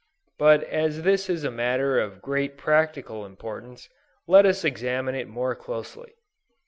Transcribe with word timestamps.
But 0.39 0.63
as 0.63 1.03
this 1.03 1.29
is 1.29 1.43
a 1.43 1.51
matter 1.51 1.99
of 1.99 2.23
great 2.23 2.57
practical 2.57 3.23
importance, 3.23 3.87
let 4.25 4.47
us 4.47 4.65
examine 4.65 5.13
it 5.13 5.27
more 5.27 5.53
closely. 5.53 6.13